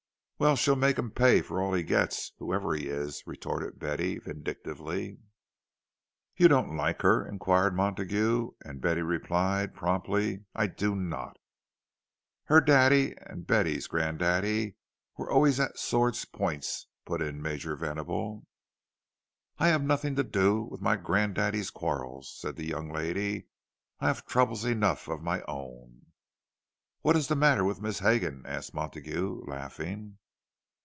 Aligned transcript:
"Well, 0.41 0.55
she'll 0.55 0.75
make 0.75 0.97
him 0.97 1.11
pay 1.11 1.43
for 1.43 1.61
all 1.61 1.71
he 1.71 1.83
gets, 1.83 2.31
whoever 2.39 2.73
he 2.73 2.87
is!" 2.87 3.21
retorted 3.27 3.77
Betty, 3.77 4.17
vindictively. 4.17 5.19
"You 6.35 6.47
don't 6.47 6.75
like 6.75 7.03
her?" 7.03 7.23
inquired 7.27 7.75
Montague; 7.75 8.49
and 8.65 8.81
Betty 8.81 9.03
replied 9.03 9.75
promptly, 9.75 10.45
"I 10.55 10.65
do 10.65 10.95
not!" 10.95 11.37
"Her 12.45 12.59
daddy 12.59 13.13
and 13.17 13.45
Betty's 13.45 13.85
granddaddy 13.85 14.77
are 15.19 15.29
always 15.29 15.59
at 15.59 15.77
swords' 15.77 16.25
points," 16.25 16.87
put 17.05 17.21
in 17.21 17.39
Major 17.39 17.75
Venable. 17.75 18.47
"I 19.59 19.67
have 19.67 19.83
nothing 19.83 20.15
to 20.15 20.23
do 20.23 20.63
with 20.63 20.81
my 20.81 20.95
granddaddy's 20.95 21.69
quarrels," 21.69 22.35
said 22.35 22.55
the 22.55 22.65
young 22.65 22.89
lady. 22.91 23.45
"I 23.99 24.07
have 24.07 24.25
troubles 24.25 24.65
enough 24.65 25.07
of 25.07 25.21
my 25.21 25.43
own." 25.47 26.07
"What 27.01 27.15
is 27.15 27.27
the 27.27 27.35
matter 27.35 27.63
with 27.63 27.79
Miss 27.79 27.99
Hegan?" 27.99 28.43
asked 28.47 28.73
Montague, 28.73 29.43
laughing. 29.45 30.17